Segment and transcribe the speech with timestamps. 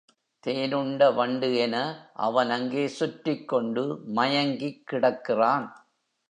[0.39, 1.75] தேன் உண்ட வண்டு என
[2.13, 4.01] அவன் அங்கே சுற்றிக் கொண்டு
[4.05, 5.67] மயங்கிக் கிடக்கிறான்.